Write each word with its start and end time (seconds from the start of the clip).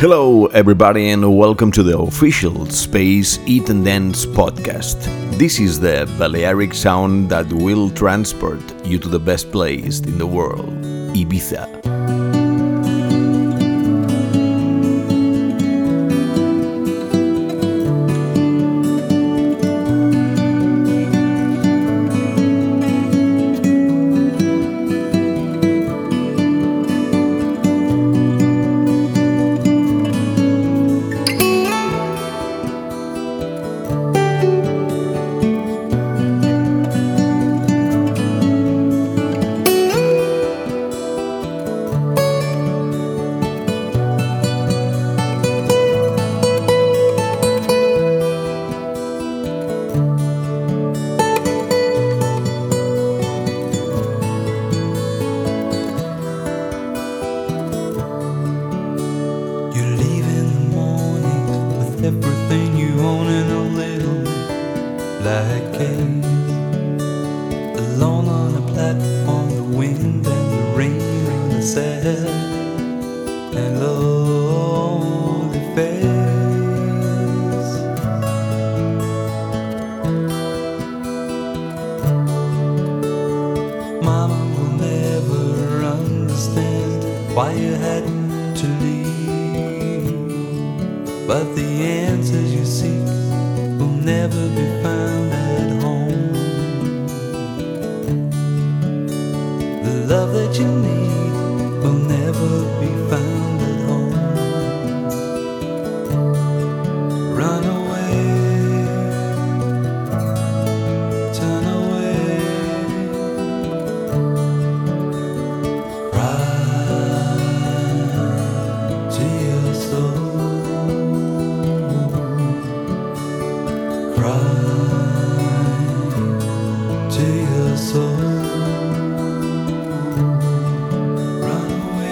Hello, 0.00 0.46
everybody, 0.46 1.10
and 1.10 1.36
welcome 1.36 1.70
to 1.72 1.82
the 1.82 1.98
official 1.98 2.64
Space 2.64 3.38
Eat 3.44 3.68
and 3.68 3.84
Dance 3.84 4.24
podcast. 4.24 4.96
This 5.36 5.60
is 5.60 5.78
the 5.78 6.10
Balearic 6.16 6.72
sound 6.72 7.28
that 7.28 7.52
will 7.52 7.90
transport 7.90 8.62
you 8.82 8.98
to 8.98 9.10
the 9.10 9.20
best 9.20 9.52
place 9.52 10.00
in 10.00 10.16
the 10.16 10.26
world, 10.26 10.70
Ibiza. 11.12 11.89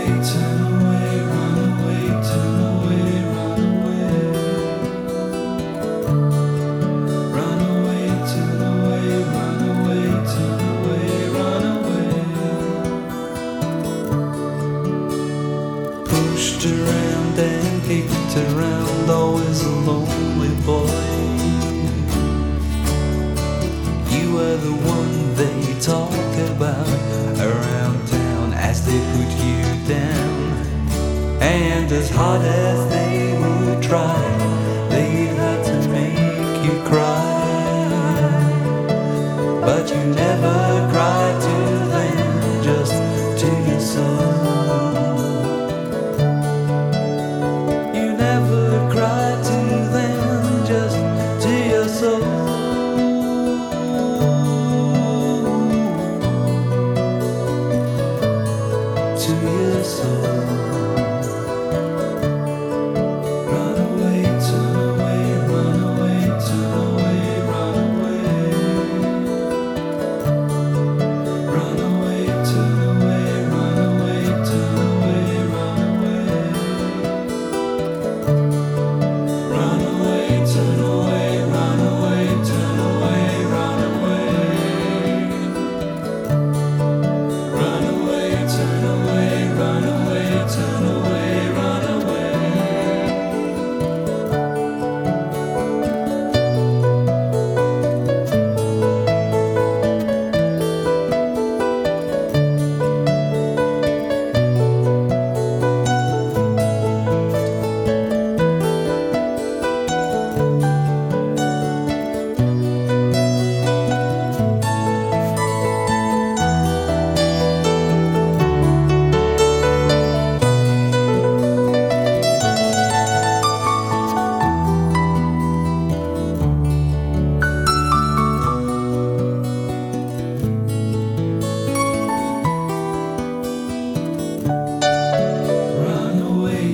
To. 0.08 0.57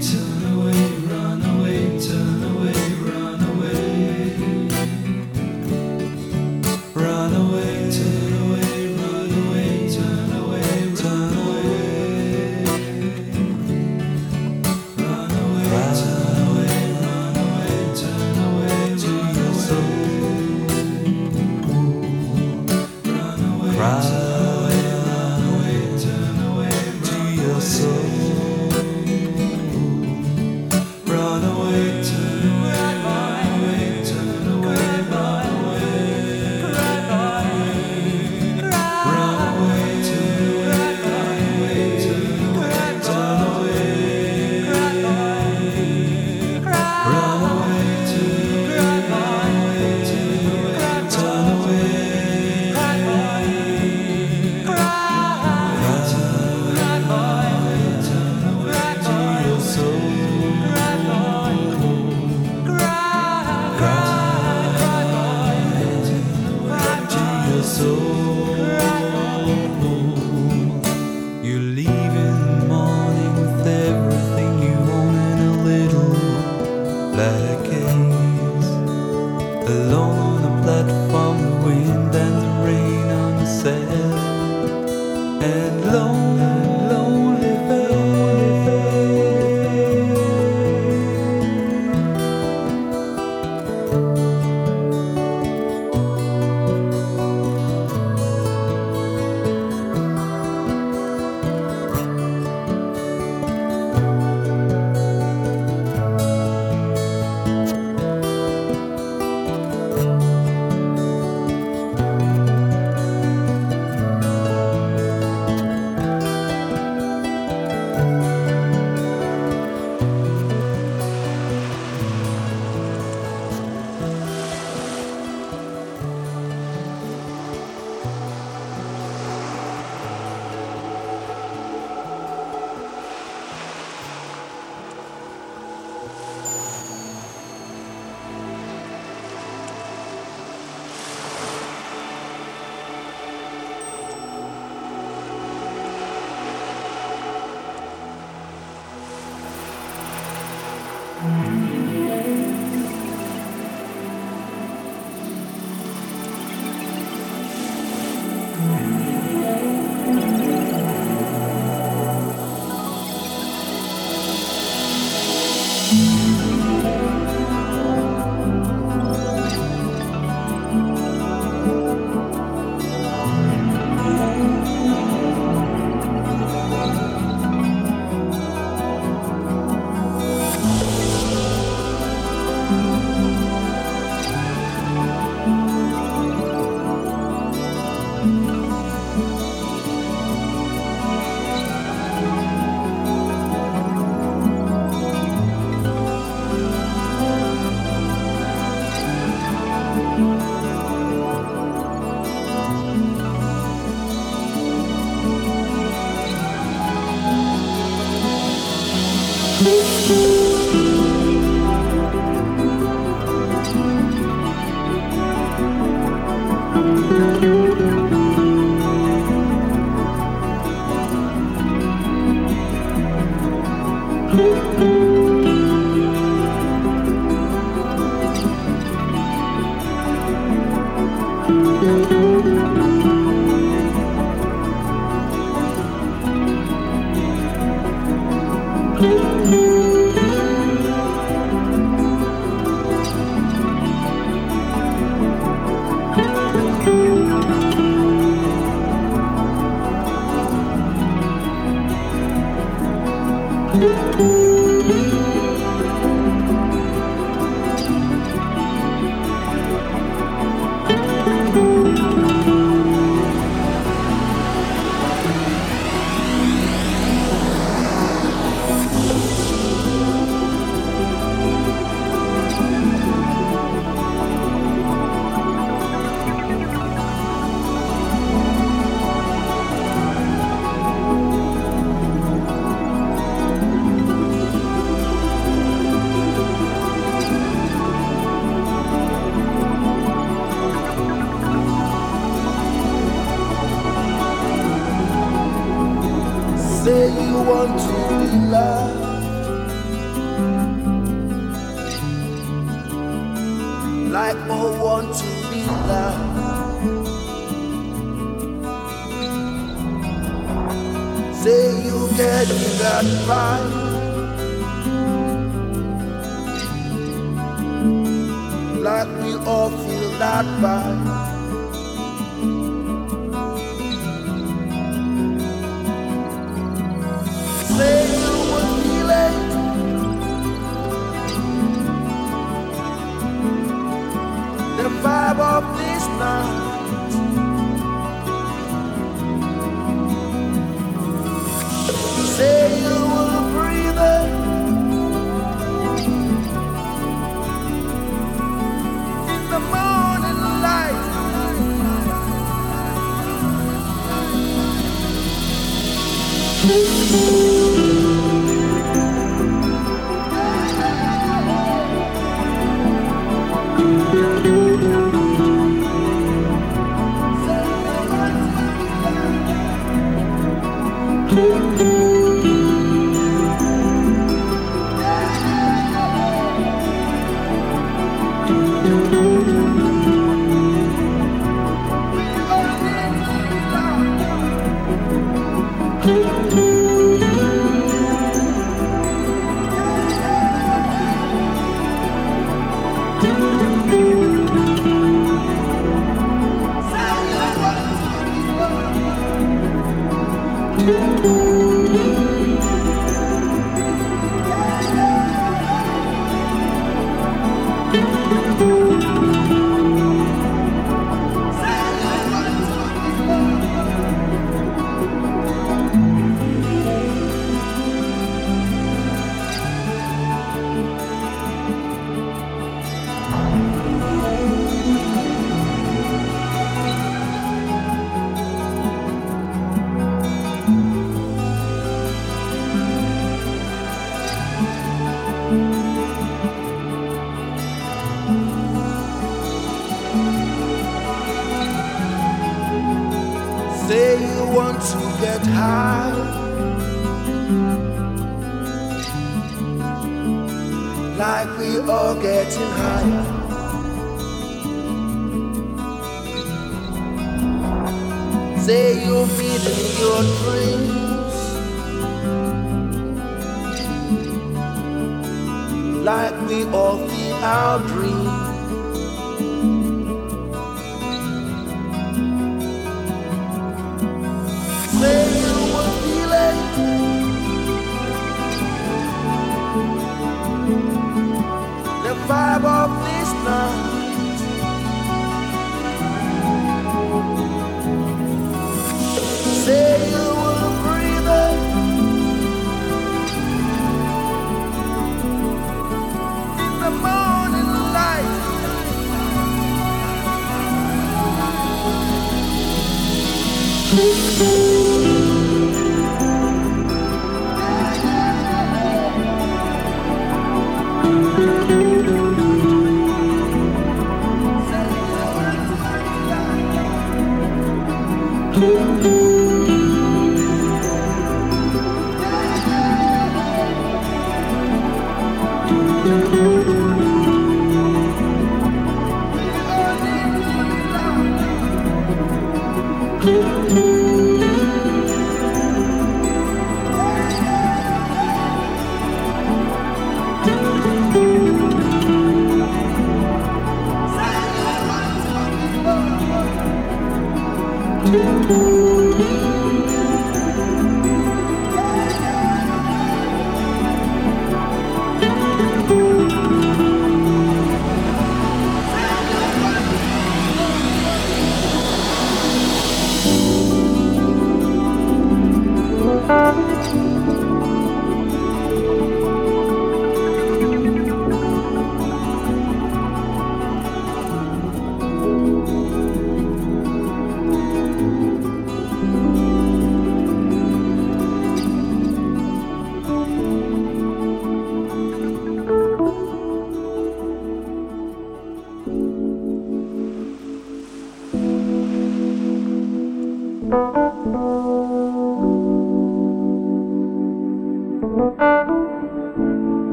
time. 0.00 0.39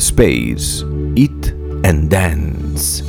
Space, 0.00 0.82
Eat 1.16 1.48
and 1.84 2.08
Dance. 2.10 3.02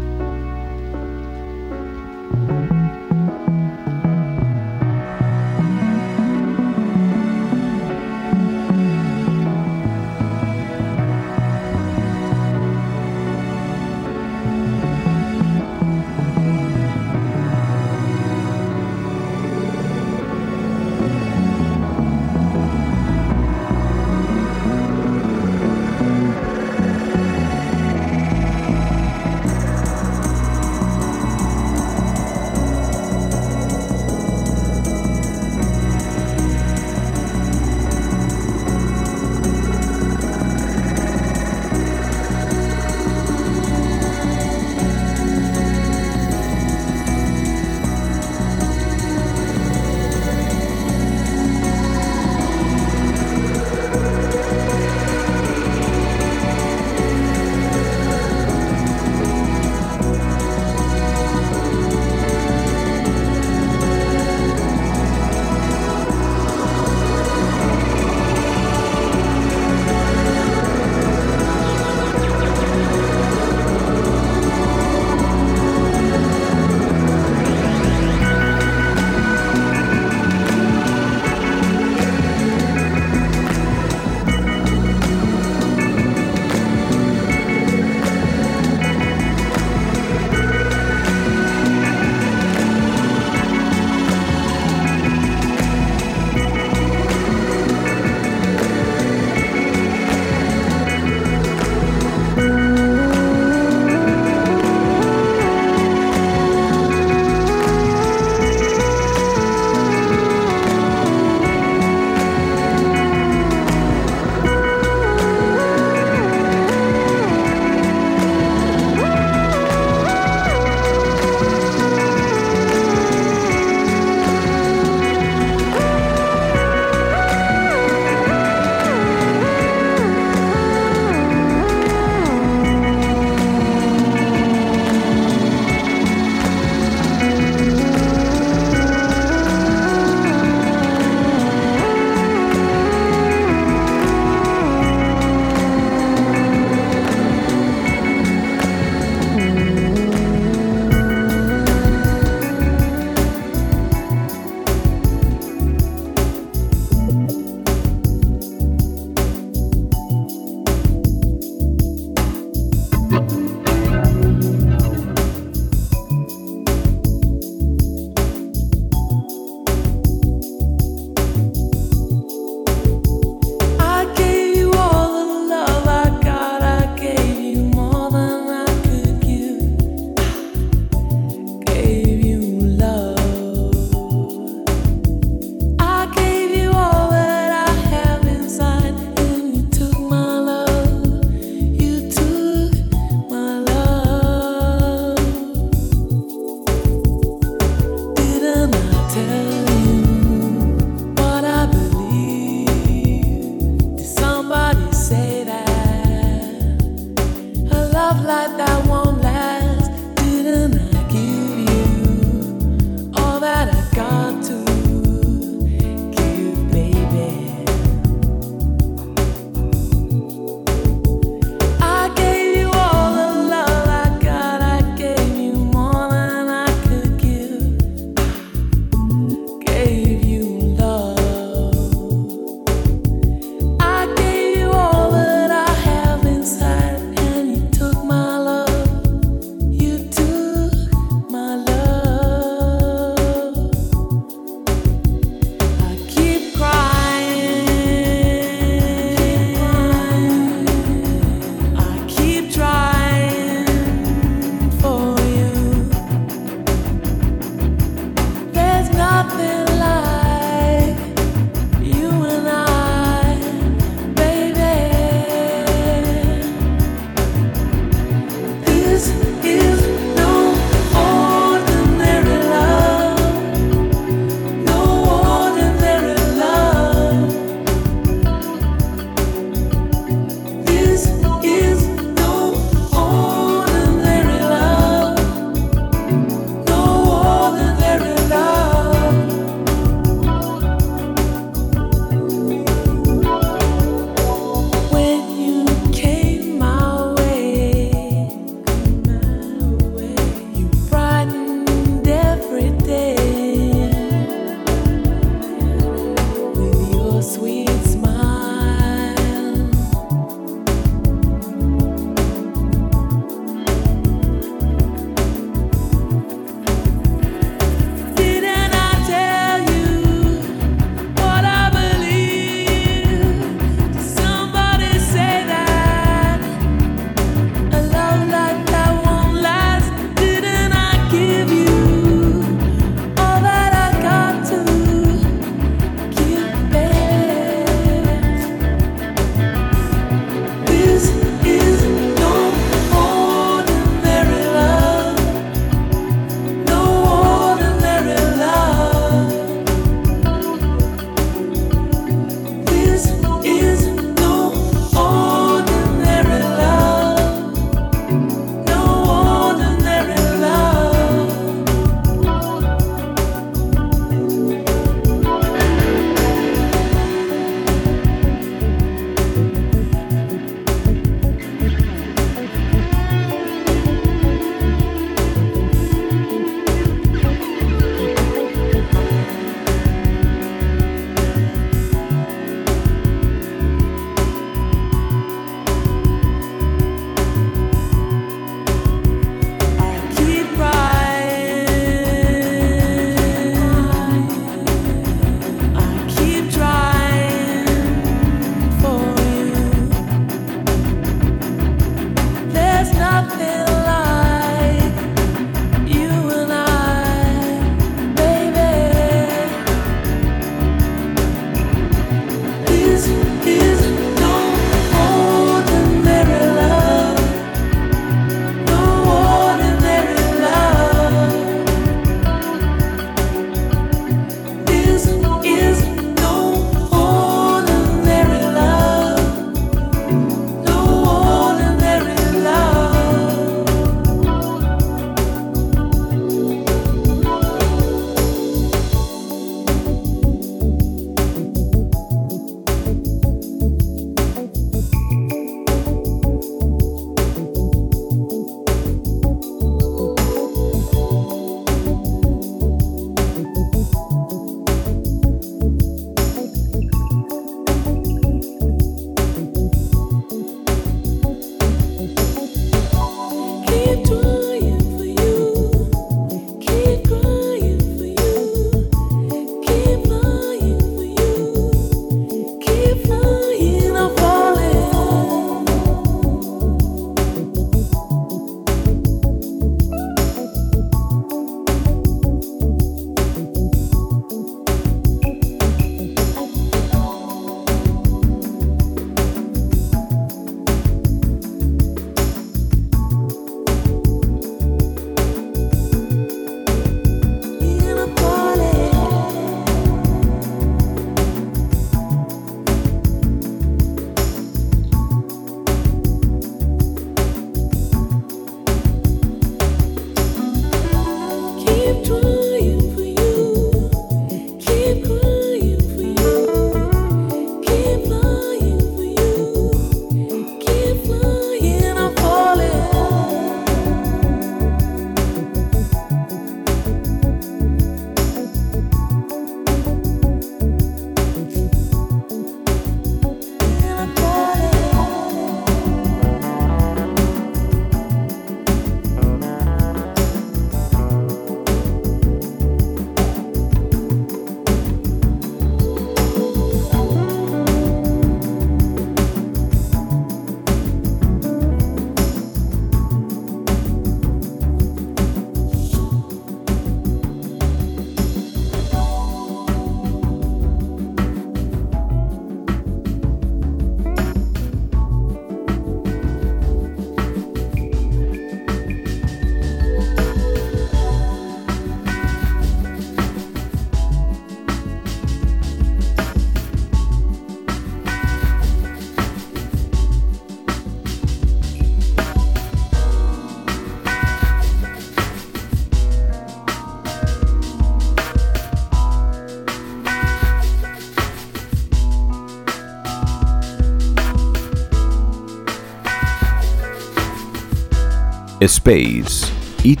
Space, 598.68 599.50
Eat 599.84 600.00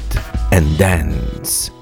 and 0.50 0.76
Dance. 0.78 1.75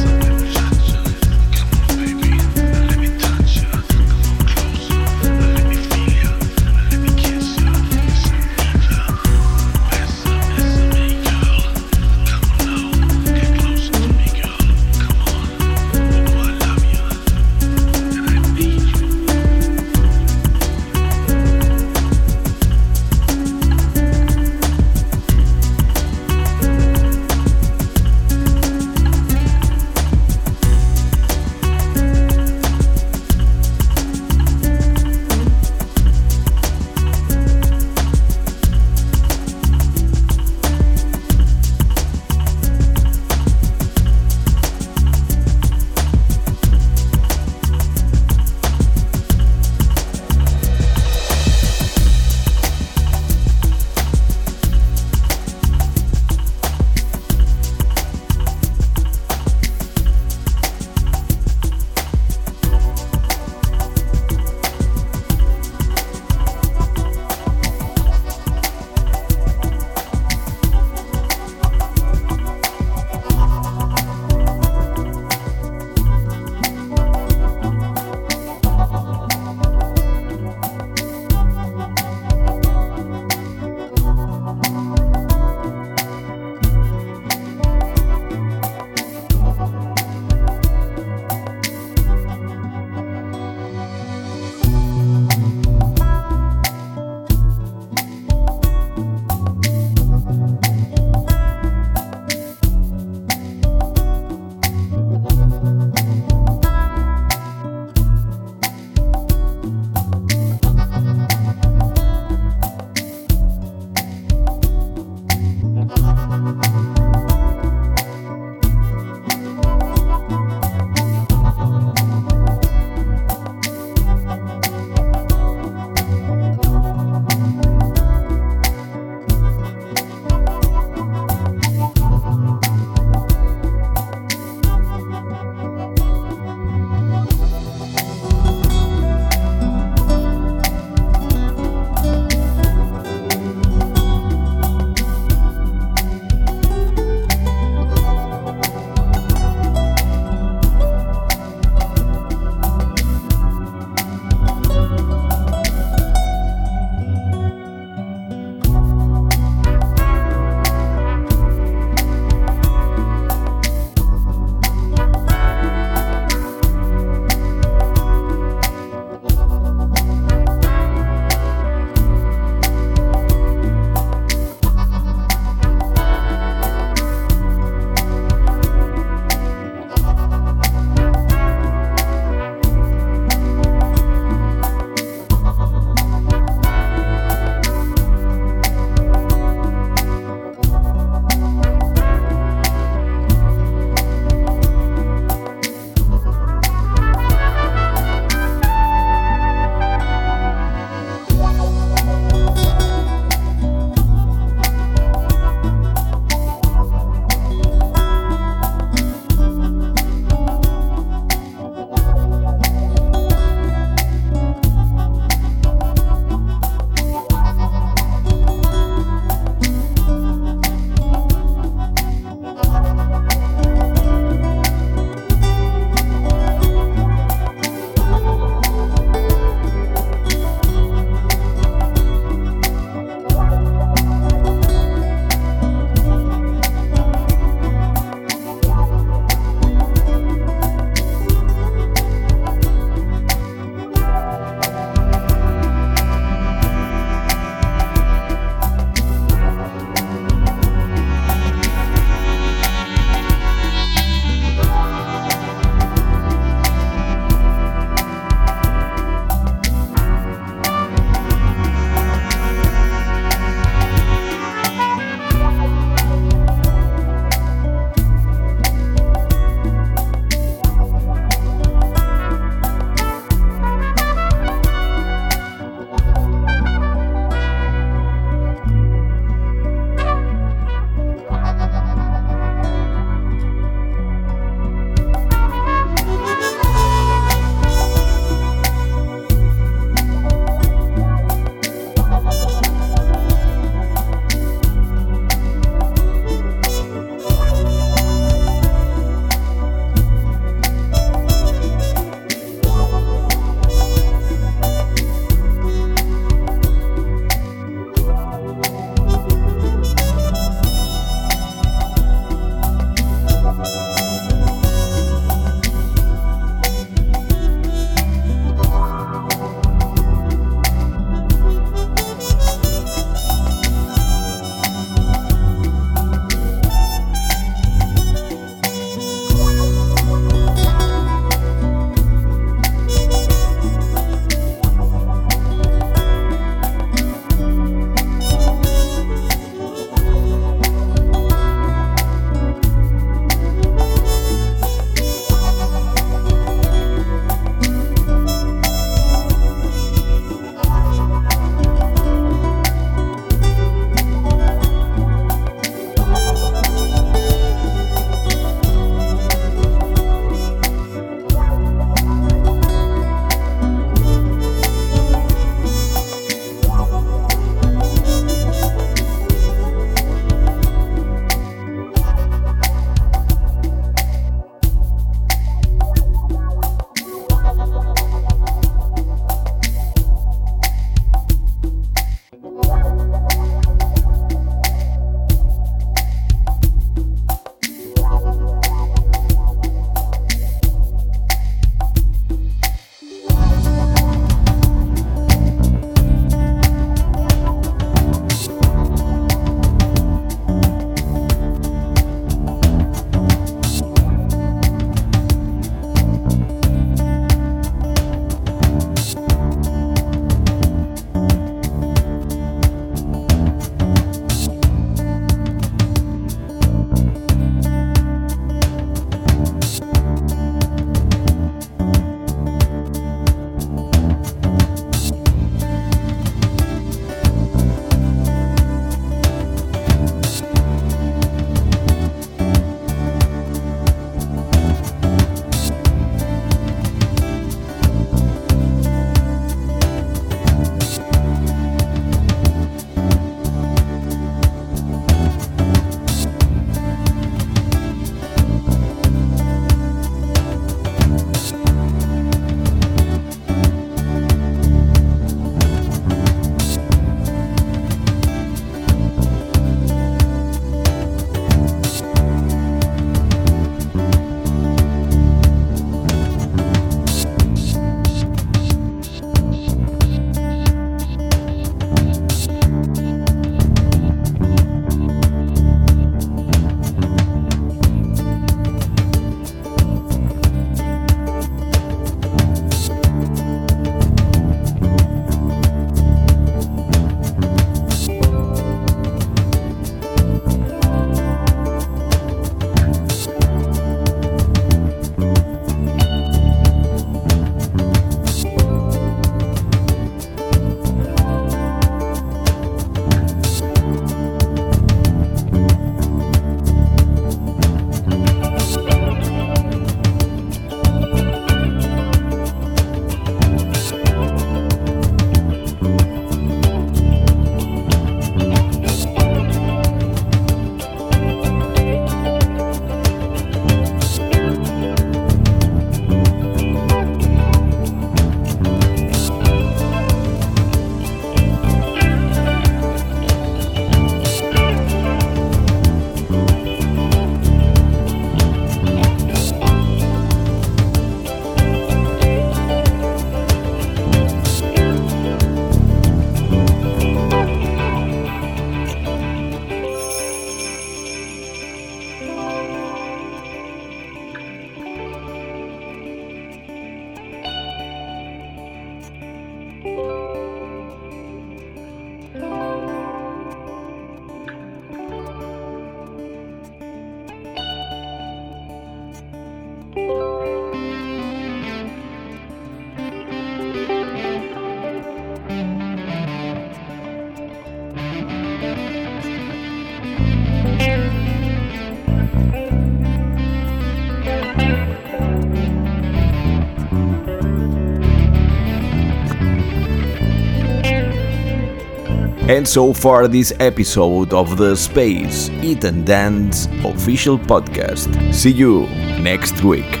And 592.61 592.67
so 592.67 592.93
far, 592.93 593.27
this 593.27 593.51
episode 593.59 594.33
of 594.33 594.55
the 594.55 594.75
Space 594.75 595.49
Eat 595.63 595.83
and 595.83 596.05
Dance 596.05 596.67
official 596.85 597.39
podcast. 597.39 598.31
See 598.31 598.51
you 598.51 598.85
next 599.19 599.63
week. 599.63 600.00